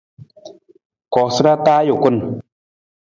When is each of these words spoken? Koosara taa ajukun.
Koosara 1.13 1.53
taa 1.65 1.79
ajukun. 1.83 2.17